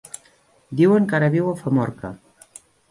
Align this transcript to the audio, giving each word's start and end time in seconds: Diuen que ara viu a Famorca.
Diuen 0.81 1.05
que 1.11 1.21
ara 1.21 1.31
viu 1.37 1.53
a 1.53 1.57
Famorca. 1.63 2.15